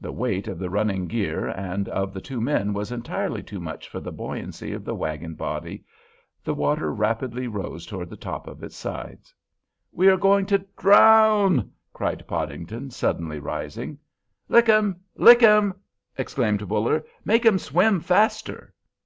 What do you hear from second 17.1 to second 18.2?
"Make him swim